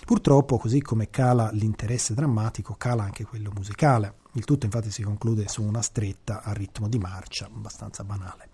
Purtroppo, 0.06 0.58
così 0.58 0.82
come 0.82 1.12
cala 1.12 1.52
l'interesse 1.52 2.16
drammatico, 2.16 2.74
cala 2.78 3.04
anche 3.04 3.26
quello 3.26 3.52
musicale. 3.54 4.16
Il 4.34 4.46
tutto 4.46 4.66
infatti 4.66 4.90
si 4.90 5.04
conclude 5.04 5.48
su 5.50 5.62
una 5.62 5.82
stretta 5.84 6.42
a 6.42 6.52
ritmo 6.54 6.88
di 6.88 6.98
marcia 6.98 7.46
abbastanza 7.46 8.04
banale. 8.04 8.51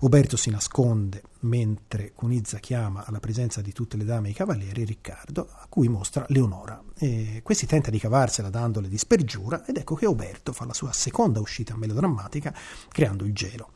Uberto 0.00 0.38
si 0.38 0.48
nasconde 0.48 1.22
mentre 1.40 2.12
Cunizza 2.14 2.58
chiama 2.58 3.04
alla 3.04 3.20
presenza 3.20 3.60
di 3.60 3.72
tutte 3.72 3.98
le 3.98 4.04
dame 4.04 4.28
e 4.28 4.30
i 4.30 4.34
cavalieri 4.34 4.84
Riccardo, 4.84 5.46
a 5.52 5.66
cui 5.68 5.88
mostra 5.88 6.24
Leonora. 6.28 6.82
E 6.96 7.40
questi 7.42 7.66
tenta 7.66 7.90
di 7.90 7.98
cavarsela 7.98 8.48
dandole 8.48 8.88
di 8.88 8.96
spergiura 8.96 9.62
ed 9.66 9.76
ecco 9.76 9.94
che 9.94 10.06
Uberto 10.06 10.54
fa 10.54 10.64
la 10.64 10.72
sua 10.72 10.92
seconda 10.92 11.38
uscita 11.38 11.76
melodrammatica 11.76 12.54
creando 12.88 13.26
il 13.26 13.34
gelo. 13.34 13.72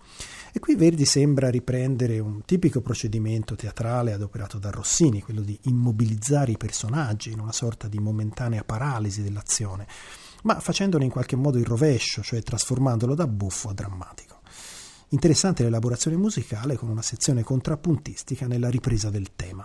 E 0.51 0.61
qui 0.61 0.77
Verdi 0.77 1.05
sembra 1.05 1.51
riprendere 1.51 2.19
un 2.21 2.43
tipico 2.47 2.81
procedimento 2.81 3.55
teatrale 3.55 4.15
adoperato 4.15 4.59
da 4.59 4.71
Rossini, 4.71 5.21
quello 5.21 5.43
di 5.43 5.59
immobilizzare 5.65 6.53
i 6.53 6.57
personaggi 6.57 7.33
in 7.33 7.41
una 7.41 7.53
sorta 7.53 7.87
di 7.87 7.99
momentanea 7.99 8.65
paralisi 8.65 9.23
dell'azione, 9.23 9.87
ma 10.45 10.59
facendone 10.59 11.05
in 11.05 11.11
qualche 11.11 11.37
modo 11.37 11.59
il 11.59 11.67
rovescio, 11.67 12.23
cioè 12.23 12.41
trasformandolo 12.43 13.15
da 13.15 13.27
buffo 13.27 13.69
a 13.69 13.75
drammatico. 13.75 14.34
Interessante 15.15 15.63
l'elaborazione 15.63 16.17
musicale 16.17 16.75
con 16.75 16.89
una 16.89 17.01
sezione 17.01 17.45
contrappuntistica 17.45 18.49
nella 18.49 18.69
ripresa 18.69 19.11
del 19.11 19.37
tema. 19.37 19.65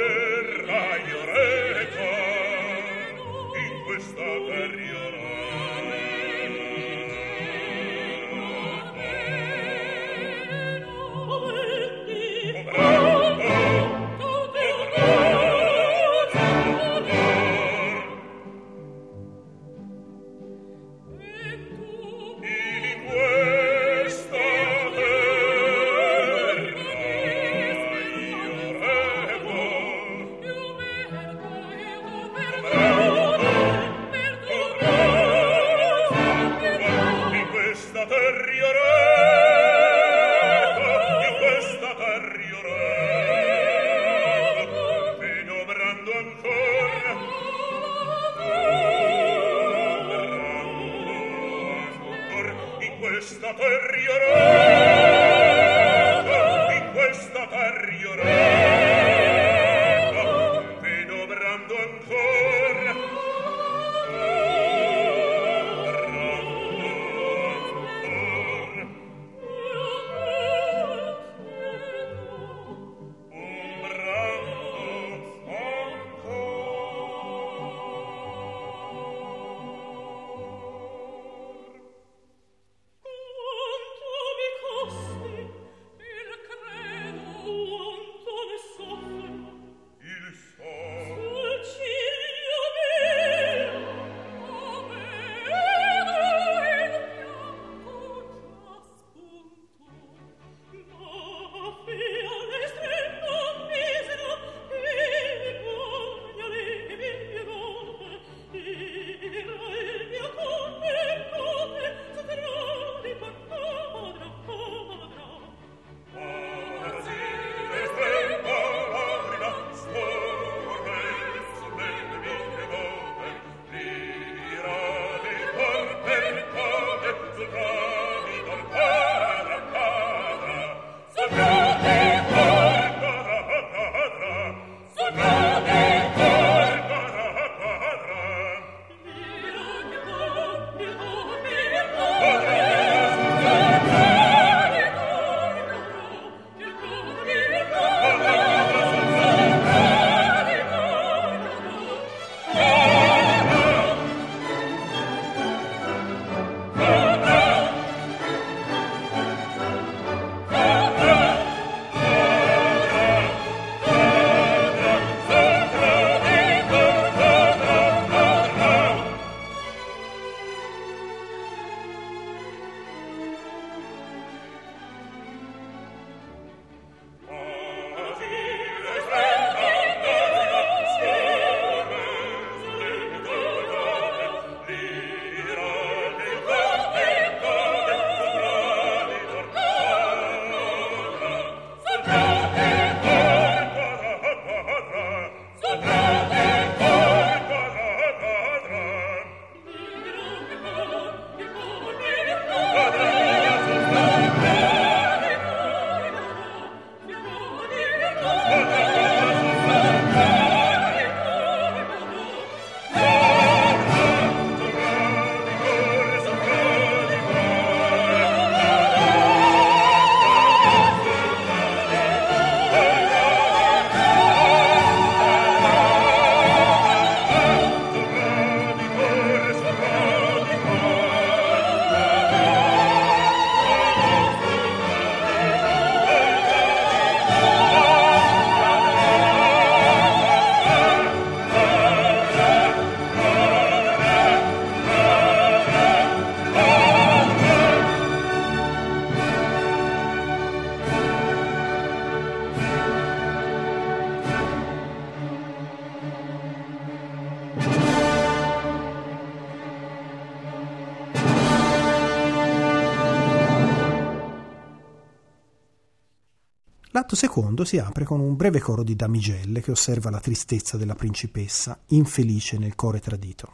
secondo 267.21 267.65
si 267.65 267.77
apre 267.77 268.03
con 268.03 268.19
un 268.19 268.35
breve 268.35 268.59
coro 268.59 268.81
di 268.81 268.95
damigelle 268.95 269.61
che 269.61 269.69
osserva 269.69 270.09
la 270.09 270.19
tristezza 270.19 270.75
della 270.75 270.95
principessa, 270.95 271.79
infelice 271.89 272.57
nel 272.57 272.73
core 272.73 272.99
tradito. 272.99 273.47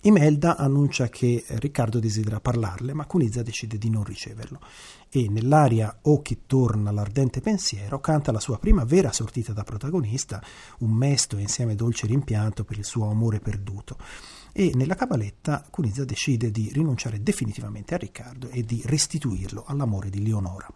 Imelda 0.00 0.56
annuncia 0.56 1.08
che 1.08 1.44
Riccardo 1.46 2.00
desidera 2.00 2.40
parlarle, 2.40 2.92
ma 2.92 3.06
Cunizza 3.06 3.44
decide 3.44 3.78
di 3.78 3.88
non 3.88 4.02
riceverlo 4.02 4.58
e 5.08 5.28
nell'aria 5.28 5.96
O 6.02 6.22
chi 6.22 6.40
torna 6.44 6.90
l'ardente 6.90 7.40
pensiero 7.40 8.00
canta 8.00 8.32
la 8.32 8.40
sua 8.40 8.58
prima 8.58 8.82
vera 8.82 9.12
sortita 9.12 9.52
da 9.52 9.62
protagonista, 9.62 10.42
un 10.78 10.90
mesto 10.90 11.36
e 11.36 11.42
insieme 11.42 11.76
dolce 11.76 12.08
rimpianto 12.08 12.64
per 12.64 12.78
il 12.78 12.84
suo 12.84 13.08
amore 13.08 13.38
perduto. 13.38 13.96
E 14.52 14.72
nella 14.74 14.96
cabaletta 14.96 15.64
Cunizza 15.70 16.04
decide 16.04 16.50
di 16.50 16.68
rinunciare 16.72 17.22
definitivamente 17.22 17.94
a 17.94 17.98
Riccardo 17.98 18.48
e 18.48 18.64
di 18.64 18.82
restituirlo 18.84 19.62
all'amore 19.68 20.10
di 20.10 20.20
Leonora. 20.24 20.66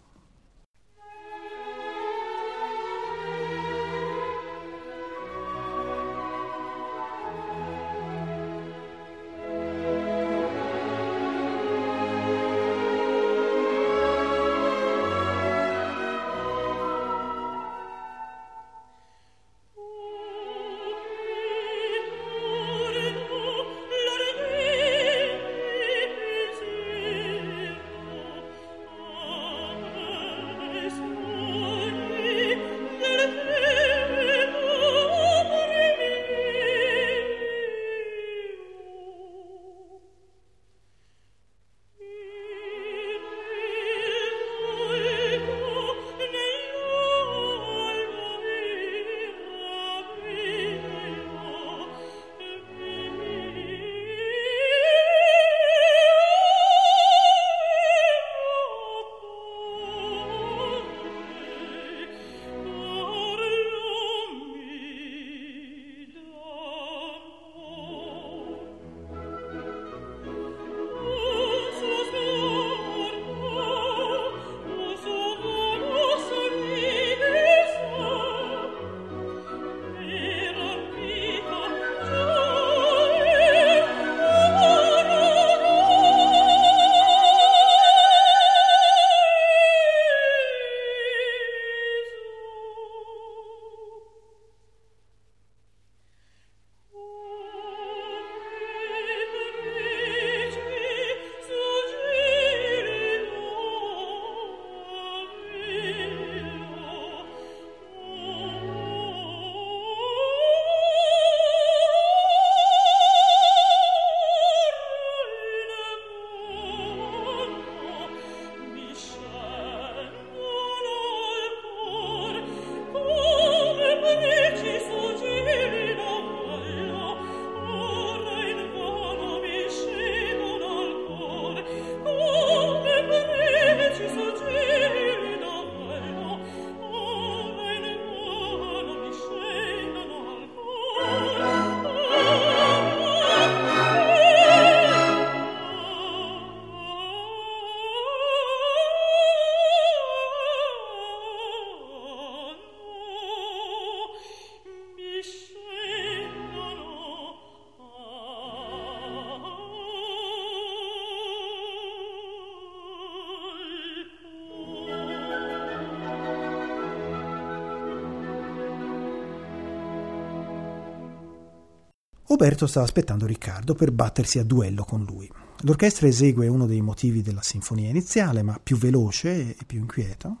Uberto 172.41 172.65
stava 172.65 172.87
aspettando 172.87 173.27
Riccardo 173.27 173.75
per 173.75 173.91
battersi 173.91 174.39
a 174.39 174.43
duello 174.43 174.83
con 174.83 175.03
lui. 175.03 175.29
L'orchestra 175.59 176.07
esegue 176.07 176.47
uno 176.47 176.65
dei 176.65 176.81
motivi 176.81 177.21
della 177.21 177.43
sinfonia 177.43 177.87
iniziale, 177.87 178.41
ma 178.41 178.59
più 178.61 178.77
veloce 178.77 179.55
e 179.55 179.63
più 179.67 179.77
inquieto. 179.77 180.37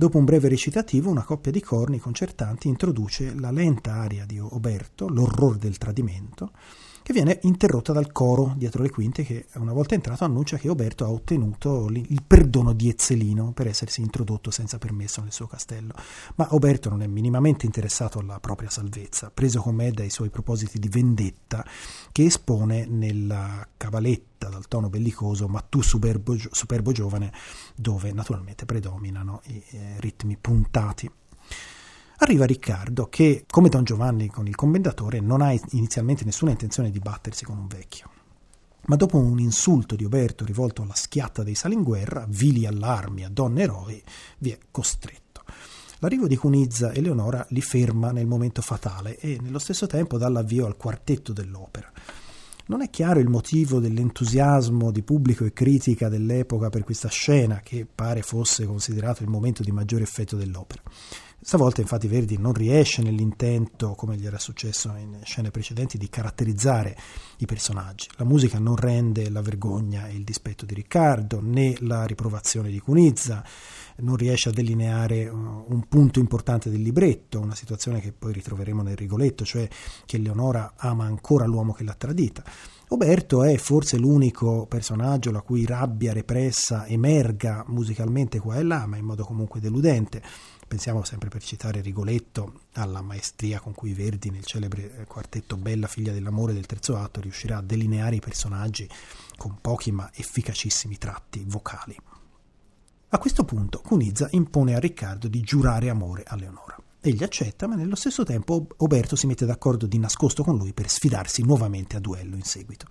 Dopo 0.00 0.16
un 0.16 0.24
breve 0.24 0.48
recitativo, 0.48 1.10
una 1.10 1.24
coppia 1.24 1.52
di 1.52 1.60
corni 1.60 1.98
concertanti 1.98 2.68
introduce 2.68 3.34
la 3.34 3.50
lenta 3.50 3.96
aria 3.96 4.24
di 4.24 4.38
Oberto, 4.40 5.06
l'orrore 5.08 5.58
del 5.58 5.76
tradimento, 5.76 6.52
che 7.02 7.12
viene 7.12 7.38
interrotta 7.42 7.92
dal 7.92 8.10
coro 8.10 8.54
dietro 8.56 8.82
le 8.82 8.88
quinte 8.88 9.24
che 9.24 9.48
una 9.56 9.74
volta 9.74 9.94
entrato 9.94 10.24
annuncia 10.24 10.56
che 10.56 10.70
Oberto 10.70 11.04
ha 11.04 11.10
ottenuto 11.10 11.88
il 11.90 12.22
perdono 12.26 12.72
di 12.72 12.88
Ezzelino 12.88 13.52
per 13.52 13.66
essersi 13.66 14.00
introdotto 14.00 14.50
senza 14.50 14.78
permesso 14.78 15.20
nel 15.20 15.32
suo 15.32 15.46
castello. 15.46 15.92
Ma 16.36 16.54
Oberto 16.54 16.88
non 16.88 17.02
è 17.02 17.06
minimamente 17.06 17.66
interessato 17.66 18.20
alla 18.20 18.40
propria 18.40 18.70
salvezza, 18.70 19.30
preso 19.32 19.60
con 19.60 19.74
me 19.74 19.90
dai 19.90 20.08
suoi 20.08 20.30
propositi 20.30 20.78
di 20.78 20.88
vendetta 20.88 21.62
che 22.10 22.24
espone 22.24 22.86
nella 22.86 23.66
cavaletta 23.76 24.48
dal 24.48 24.66
tono 24.68 24.88
bellicoso 24.88 25.48
ma 25.48 25.60
tu 25.60 25.82
superbo, 25.82 26.34
superbo 26.50 26.92
giovane 26.92 27.32
dove 27.74 28.12
naturalmente 28.12 28.64
predominano 28.64 29.42
i 29.46 29.62
eh, 29.70 29.89
ritmi 29.98 30.36
puntati. 30.40 31.10
Arriva 32.22 32.44
Riccardo 32.44 33.08
che, 33.08 33.44
come 33.48 33.70
Don 33.70 33.84
Giovanni 33.84 34.28
con 34.28 34.46
il 34.46 34.54
commendatore, 34.54 35.20
non 35.20 35.40
ha 35.40 35.52
inizialmente 35.70 36.24
nessuna 36.24 36.50
intenzione 36.50 36.90
di 36.90 36.98
battersi 36.98 37.44
con 37.44 37.56
un 37.56 37.66
vecchio. 37.66 38.10
Ma 38.86 38.96
dopo 38.96 39.18
un 39.18 39.38
insulto 39.38 39.96
di 39.96 40.04
Oberto 40.04 40.44
rivolto 40.44 40.82
alla 40.82 40.94
schiatta 40.94 41.42
dei 41.42 41.54
Salinguerra, 41.54 42.26
vili 42.28 42.66
allarmi 42.66 43.24
a 43.24 43.30
donne 43.30 43.62
eroi, 43.62 44.02
vi 44.38 44.50
è 44.50 44.58
costretto. 44.70 45.44
L'arrivo 46.00 46.26
di 46.26 46.36
Cunizza 46.36 46.92
e 46.92 47.00
Leonora 47.00 47.44
li 47.50 47.60
ferma 47.60 48.10
nel 48.10 48.26
momento 48.26 48.62
fatale 48.62 49.18
e 49.18 49.38
nello 49.40 49.58
stesso 49.58 49.86
tempo 49.86 50.16
dà 50.16 50.28
l'avvio 50.28 50.66
al 50.66 50.76
quartetto 50.76 51.32
dell'opera. 51.32 51.92
Non 52.70 52.82
è 52.82 52.88
chiaro 52.88 53.18
il 53.18 53.28
motivo 53.28 53.80
dell'entusiasmo 53.80 54.92
di 54.92 55.02
pubblico 55.02 55.44
e 55.44 55.52
critica 55.52 56.08
dell'epoca 56.08 56.68
per 56.68 56.84
questa 56.84 57.08
scena, 57.08 57.62
che 57.64 57.84
pare 57.92 58.22
fosse 58.22 58.64
considerato 58.64 59.24
il 59.24 59.28
momento 59.28 59.64
di 59.64 59.72
maggiore 59.72 60.04
effetto 60.04 60.36
dell'opera. 60.36 60.80
Stavolta 61.42 61.80
infatti 61.80 62.06
Verdi 62.06 62.36
non 62.36 62.52
riesce 62.52 63.00
nell'intento, 63.00 63.94
come 63.94 64.16
gli 64.16 64.26
era 64.26 64.38
successo 64.38 64.94
in 64.96 65.20
scene 65.24 65.50
precedenti, 65.50 65.96
di 65.96 66.10
caratterizzare 66.10 66.94
i 67.38 67.46
personaggi. 67.46 68.08
La 68.16 68.26
musica 68.26 68.58
non 68.58 68.76
rende 68.76 69.30
la 69.30 69.40
vergogna 69.40 70.06
e 70.06 70.16
il 70.16 70.22
dispetto 70.22 70.66
di 70.66 70.74
Riccardo, 70.74 71.40
né 71.40 71.76
la 71.80 72.04
riprovazione 72.04 72.68
di 72.68 72.78
Cunizza, 72.78 73.42
non 74.00 74.16
riesce 74.16 74.50
a 74.50 74.52
delineare 74.52 75.28
uh, 75.28 75.64
un 75.66 75.86
punto 75.88 76.18
importante 76.18 76.68
del 76.68 76.82
libretto, 76.82 77.40
una 77.40 77.54
situazione 77.54 78.00
che 78.00 78.12
poi 78.12 78.34
ritroveremo 78.34 78.82
nel 78.82 78.96
Rigoletto, 78.96 79.46
cioè 79.46 79.66
che 80.04 80.18
Leonora 80.18 80.74
ama 80.76 81.04
ancora 81.04 81.46
l'uomo 81.46 81.72
che 81.72 81.84
l'ha 81.84 81.94
tradita. 81.94 82.44
Oberto 82.88 83.44
è 83.44 83.56
forse 83.56 83.96
l'unico 83.96 84.66
personaggio 84.66 85.30
la 85.30 85.40
cui 85.40 85.64
rabbia 85.64 86.12
repressa 86.12 86.86
emerga 86.86 87.64
musicalmente 87.68 88.40
qua 88.40 88.56
e 88.56 88.62
là, 88.62 88.84
ma 88.86 88.98
in 88.98 89.04
modo 89.04 89.24
comunque 89.24 89.60
deludente. 89.60 90.22
Pensiamo 90.70 91.02
sempre 91.02 91.30
per 91.30 91.42
citare 91.42 91.80
Rigoletto 91.80 92.60
alla 92.74 93.02
maestria 93.02 93.58
con 93.58 93.74
cui 93.74 93.92
Verdi 93.92 94.30
nel 94.30 94.44
celebre 94.44 95.04
quartetto 95.08 95.56
Bella 95.56 95.88
figlia 95.88 96.12
dell'amore 96.12 96.52
del 96.52 96.66
terzo 96.66 96.96
atto 96.96 97.20
riuscirà 97.20 97.56
a 97.56 97.60
delineare 97.60 98.14
i 98.14 98.20
personaggi 98.20 98.88
con 99.36 99.58
pochi 99.60 99.90
ma 99.90 100.08
efficacissimi 100.14 100.96
tratti 100.96 101.42
vocali. 101.44 101.96
A 103.08 103.18
questo 103.18 103.42
punto 103.42 103.80
Cunizza 103.80 104.28
impone 104.30 104.76
a 104.76 104.78
Riccardo 104.78 105.26
di 105.26 105.40
giurare 105.40 105.88
amore 105.88 106.22
a 106.24 106.36
Leonora. 106.36 106.76
Egli 107.00 107.24
accetta, 107.24 107.66
ma 107.66 107.74
nello 107.74 107.96
stesso 107.96 108.22
tempo 108.22 108.68
Oberto 108.76 109.16
si 109.16 109.26
mette 109.26 109.46
d'accordo 109.46 109.86
di 109.86 109.98
nascosto 109.98 110.44
con 110.44 110.56
lui 110.56 110.72
per 110.72 110.88
sfidarsi 110.88 111.42
nuovamente 111.42 111.96
a 111.96 112.00
duello 112.00 112.36
in 112.36 112.44
seguito. 112.44 112.86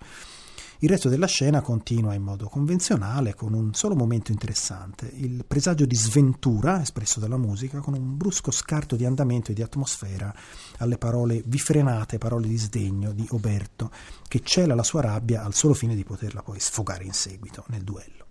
Il 0.82 0.88
resto 0.88 1.10
della 1.10 1.26
scena 1.26 1.60
continua 1.60 2.14
in 2.14 2.22
modo 2.22 2.48
convenzionale, 2.48 3.34
con 3.34 3.52
un 3.52 3.74
solo 3.74 3.94
momento 3.94 4.32
interessante, 4.32 5.12
il 5.12 5.44
presagio 5.46 5.84
di 5.84 5.94
sventura 5.94 6.80
espresso 6.80 7.20
dalla 7.20 7.36
musica, 7.36 7.80
con 7.80 7.92
un 7.92 8.16
brusco 8.16 8.50
scarto 8.50 8.96
di 8.96 9.04
andamento 9.04 9.50
e 9.50 9.54
di 9.54 9.60
atmosfera 9.60 10.34
alle 10.78 10.96
parole 10.96 11.42
vifrenate, 11.44 12.16
parole 12.16 12.48
di 12.48 12.56
sdegno 12.56 13.12
di 13.12 13.26
Oberto, 13.32 13.90
che 14.26 14.40
cela 14.42 14.74
la 14.74 14.82
sua 14.82 15.02
rabbia 15.02 15.44
al 15.44 15.52
solo 15.52 15.74
fine 15.74 15.94
di 15.94 16.02
poterla 16.02 16.42
poi 16.42 16.58
sfogare 16.58 17.04
in 17.04 17.12
seguito 17.12 17.64
nel 17.68 17.84
duello. 17.84 18.24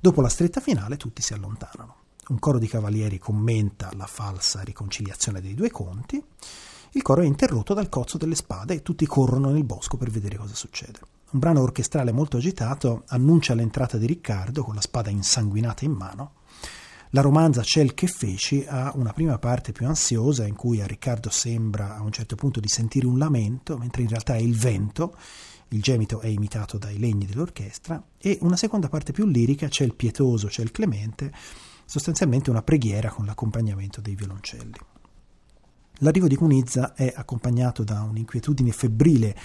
Dopo 0.00 0.22
la 0.22 0.30
stretta 0.30 0.62
finale 0.62 0.96
tutti 0.96 1.20
si 1.20 1.34
allontanano. 1.34 1.96
Un 2.28 2.38
coro 2.38 2.58
di 2.58 2.66
cavalieri 2.66 3.18
commenta 3.18 3.90
la 3.94 4.06
falsa 4.06 4.62
riconciliazione 4.62 5.42
dei 5.42 5.52
due 5.52 5.70
conti. 5.70 6.24
Il 6.92 7.02
coro 7.02 7.20
è 7.20 7.26
interrotto 7.26 7.74
dal 7.74 7.90
cozzo 7.90 8.16
delle 8.16 8.36
spade 8.36 8.72
e 8.72 8.82
tutti 8.82 9.04
corrono 9.04 9.50
nel 9.50 9.64
bosco 9.64 9.98
per 9.98 10.08
vedere 10.08 10.38
cosa 10.38 10.54
succede. 10.54 11.17
Un 11.30 11.40
brano 11.40 11.60
orchestrale 11.60 12.10
molto 12.10 12.38
agitato 12.38 13.04
annuncia 13.08 13.54
l'entrata 13.54 13.98
di 13.98 14.06
Riccardo 14.06 14.62
con 14.62 14.74
la 14.74 14.80
spada 14.80 15.10
insanguinata 15.10 15.84
in 15.84 15.92
mano. 15.92 16.32
La 17.10 17.20
romanza 17.20 17.62
Ciel 17.62 17.92
che 17.92 18.06
feci 18.06 18.64
ha 18.66 18.92
una 18.94 19.12
prima 19.12 19.38
parte 19.38 19.72
più 19.72 19.86
ansiosa 19.86 20.46
in 20.46 20.54
cui 20.54 20.80
a 20.80 20.86
Riccardo 20.86 21.28
sembra 21.28 21.96
a 21.96 22.02
un 22.02 22.12
certo 22.12 22.34
punto 22.34 22.60
di 22.60 22.68
sentire 22.68 23.06
un 23.06 23.18
lamento, 23.18 23.76
mentre 23.76 24.02
in 24.02 24.08
realtà 24.08 24.34
è 24.34 24.40
il 24.40 24.56
vento 24.56 25.14
il 25.68 25.82
gemito 25.82 26.20
è 26.20 26.28
imitato 26.28 26.78
dai 26.78 26.98
legni 26.98 27.26
dell'orchestra, 27.26 28.02
e 28.16 28.38
una 28.40 28.56
seconda 28.56 28.88
parte 28.88 29.12
più 29.12 29.26
lirica, 29.26 29.68
c'è 29.68 29.84
il 29.84 29.94
pietoso, 29.94 30.46
c'è 30.46 30.62
il 30.62 30.70
clemente, 30.70 31.30
sostanzialmente 31.84 32.48
una 32.48 32.62
preghiera 32.62 33.10
con 33.10 33.26
l'accompagnamento 33.26 34.00
dei 34.00 34.14
violoncelli. 34.14 34.78
L'arrivo 35.98 36.28
di 36.28 36.36
Cunizza 36.36 36.94
è 36.94 37.12
accompagnato 37.14 37.82
da 37.82 38.02
un'inquietudine 38.02 38.70
febbrile 38.72 39.36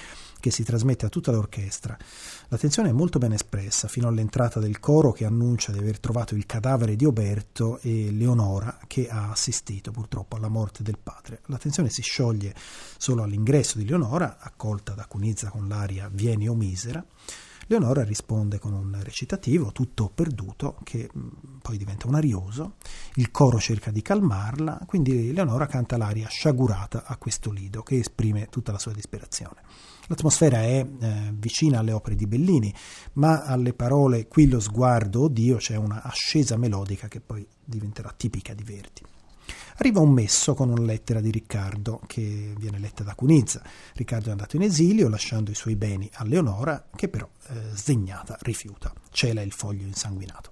che 0.43 0.51
si 0.51 0.65
trasmette 0.65 1.05
a 1.05 1.09
tutta 1.09 1.31
l'orchestra. 1.31 1.97
La 2.49 2.57
tensione 2.57 2.89
è 2.89 2.91
molto 2.91 3.17
ben 3.17 3.31
espressa 3.31 3.87
fino 3.87 4.09
all'entrata 4.09 4.59
del 4.59 4.77
coro 4.81 5.13
che 5.13 5.23
annuncia 5.23 5.71
di 5.71 5.77
aver 5.77 6.01
trovato 6.01 6.35
il 6.35 6.45
cadavere 6.45 6.97
di 6.97 7.05
Oberto 7.05 7.79
e 7.79 8.11
Leonora 8.11 8.77
che 8.85 9.07
ha 9.07 9.31
assistito 9.31 9.91
purtroppo 9.91 10.35
alla 10.35 10.49
morte 10.49 10.83
del 10.83 10.97
padre. 11.01 11.39
La 11.45 11.57
tensione 11.57 11.89
si 11.89 12.01
scioglie 12.01 12.53
solo 12.97 13.23
all'ingresso 13.23 13.77
di 13.77 13.85
Leonora, 13.85 14.37
accolta 14.37 14.91
da 14.91 15.05
Cunizza 15.05 15.47
con 15.47 15.69
l'aria 15.69 16.09
Vieni 16.11 16.49
o 16.49 16.55
misera. 16.55 17.01
Leonora 17.67 18.03
risponde 18.03 18.59
con 18.59 18.73
un 18.73 18.99
recitativo 19.01 19.71
tutto 19.71 20.11
perduto 20.13 20.75
che 20.83 21.09
mm, 21.17 21.59
poi 21.61 21.77
diventa 21.77 22.07
un 22.07 22.15
arioso, 22.15 22.73
il 23.13 23.31
coro 23.31 23.59
cerca 23.59 23.91
di 23.91 24.01
calmarla, 24.01 24.81
quindi 24.85 25.31
Leonora 25.31 25.67
canta 25.67 25.95
l'aria 25.95 26.27
sciagurata 26.27 27.05
a 27.05 27.15
questo 27.15 27.49
lido 27.49 27.81
che 27.81 27.99
esprime 27.99 28.47
tutta 28.47 28.73
la 28.73 28.79
sua 28.79 28.91
disperazione. 28.91 29.61
L'atmosfera 30.07 30.61
è 30.61 30.85
eh, 30.85 31.33
vicina 31.33 31.79
alle 31.79 31.91
opere 31.91 32.15
di 32.15 32.27
Bellini, 32.27 32.73
ma 33.13 33.43
alle 33.43 33.73
parole 33.73 34.27
qui 34.27 34.47
lo 34.47 34.59
sguardo, 34.59 35.21
o 35.21 35.27
Dio, 35.27 35.57
c'è 35.57 35.75
una 35.75 36.01
ascesa 36.03 36.57
melodica 36.57 37.07
che 37.07 37.21
poi 37.21 37.47
diventerà 37.63 38.13
tipica 38.15 38.53
di 38.53 38.63
Verdi. 38.63 39.01
Arriva 39.77 40.01
un 40.01 40.11
messo 40.11 40.53
con 40.53 40.69
una 40.69 40.83
lettera 40.83 41.19
di 41.19 41.31
Riccardo 41.31 42.01
che 42.05 42.53
viene 42.57 42.77
letta 42.79 43.03
da 43.03 43.15
Cunizza. 43.15 43.61
Riccardo 43.93 44.27
è 44.27 44.31
andato 44.31 44.55
in 44.55 44.61
esilio 44.61 45.09
lasciando 45.09 45.49
i 45.49 45.55
suoi 45.55 45.75
beni 45.75 46.09
a 46.13 46.23
Leonora 46.25 46.89
che 46.95 47.09
però 47.09 47.27
eh, 47.47 47.75
sdegnata 47.75 48.37
rifiuta. 48.41 48.93
Cela 49.09 49.41
il 49.41 49.51
foglio 49.51 49.85
insanguinato. 49.85 50.51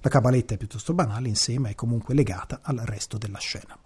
La 0.00 0.08
cabaletta 0.08 0.54
è 0.54 0.56
piuttosto 0.56 0.94
banale 0.94 1.28
insieme 1.28 1.70
è 1.70 1.74
comunque 1.74 2.14
legata 2.14 2.60
al 2.62 2.76
resto 2.78 3.18
della 3.18 3.38
scena. 3.38 3.76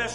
C'è 0.00 0.08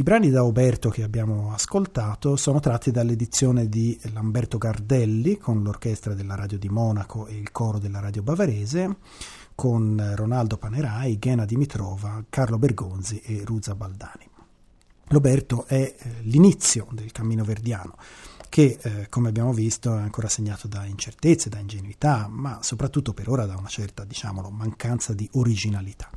I 0.00 0.02
brani 0.02 0.30
da 0.30 0.46
Oberto 0.46 0.88
che 0.88 1.02
abbiamo 1.02 1.52
ascoltato 1.52 2.34
sono 2.36 2.58
tratti 2.58 2.90
dall'edizione 2.90 3.68
di 3.68 4.00
Lamberto 4.14 4.56
Gardelli 4.56 5.36
con 5.36 5.62
l'orchestra 5.62 6.14
della 6.14 6.34
Radio 6.34 6.56
di 6.56 6.70
Monaco 6.70 7.26
e 7.26 7.36
il 7.36 7.52
coro 7.52 7.78
della 7.78 8.00
Radio 8.00 8.22
Bavarese, 8.22 8.96
con 9.54 10.14
Ronaldo 10.16 10.56
Panerai, 10.56 11.18
Ghena 11.18 11.44
Dimitrova, 11.44 12.24
Carlo 12.30 12.56
Bergonzi 12.56 13.20
e 13.20 13.42
Ruza 13.44 13.74
Baldani. 13.74 14.26
L'Oberto 15.08 15.66
è 15.66 15.74
eh, 15.74 15.94
l'inizio 16.22 16.86
del 16.92 17.12
cammino 17.12 17.44
verdiano 17.44 17.96
che 18.50 18.78
eh, 18.82 19.08
come 19.08 19.28
abbiamo 19.28 19.52
visto 19.54 19.96
è 19.96 20.00
ancora 20.00 20.28
segnato 20.28 20.68
da 20.68 20.84
incertezze, 20.84 21.48
da 21.48 21.60
ingenuità, 21.60 22.26
ma 22.28 22.58
soprattutto 22.62 23.14
per 23.14 23.30
ora 23.30 23.46
da 23.46 23.56
una 23.56 23.68
certa, 23.68 24.04
diciamolo, 24.04 24.50
mancanza 24.50 25.14
di 25.14 25.26
originalità. 25.34 26.10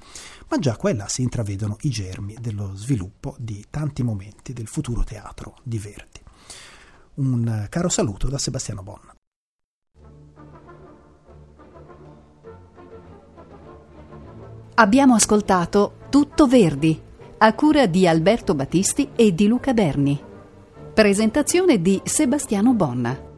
Ma 0.49 0.57
già 0.57 0.75
quella 0.75 1.07
si 1.07 1.21
intravedono 1.21 1.77
i 1.81 1.89
germi 1.89 2.35
dello 2.41 2.75
sviluppo 2.75 3.35
di 3.37 3.63
tanti 3.69 4.03
momenti 4.03 4.51
del 4.51 4.67
futuro 4.67 5.03
teatro 5.03 5.57
di 5.63 5.77
Verdi. 5.77 6.21
Un 7.15 7.67
caro 7.69 7.89
saluto 7.89 8.27
da 8.27 8.39
Sebastiano 8.39 8.81
Bonna. 8.81 9.15
Abbiamo 14.75 15.13
ascoltato 15.13 15.99
Tutto 16.09 16.47
Verdi, 16.47 16.99
a 17.37 17.53
cura 17.53 17.85
di 17.85 18.07
Alberto 18.07 18.55
Battisti 18.55 19.09
e 19.15 19.35
di 19.35 19.45
Luca 19.45 19.73
Berni. 19.73 20.31
Presentazione 20.93 21.81
di 21.81 21.99
Sebastiano 22.03 22.75
Bonna. 22.75 23.32